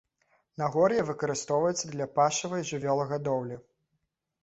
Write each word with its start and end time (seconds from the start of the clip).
Нагор'е 0.61 1.03
выкарыстоўваецца 1.09 1.85
для 1.93 2.09
пашавай 2.17 2.67
жывёлагадоўлі. 2.73 3.65